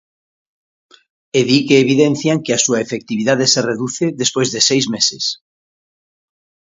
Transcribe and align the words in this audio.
E 1.39 1.41
di 1.49 1.59
que 1.67 1.75
evidencian 1.85 2.37
que 2.45 2.53
a 2.53 2.63
súa 2.65 2.79
efectividade 2.85 3.45
se 3.53 3.61
reduce 3.69 4.05
despois 4.21 4.49
de 4.53 4.61
seis 4.69 4.85
meses. 4.95 5.23